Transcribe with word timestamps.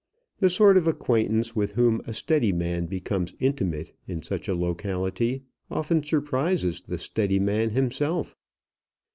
The 0.39 0.49
sort 0.49 0.77
of 0.77 0.87
acquaintance 0.87 1.55
with 1.55 1.73
whom 1.73 2.01
a 2.07 2.13
steady 2.13 2.51
man 2.51 2.87
becomes 2.87 3.35
intimate 3.39 3.93
in 4.07 4.23
such 4.23 4.47
a 4.49 4.55
locality 4.55 5.43
often 5.69 6.01
surprises 6.01 6.81
the 6.81 6.97
steady 6.97 7.37
man 7.39 7.69
himself. 7.69 8.35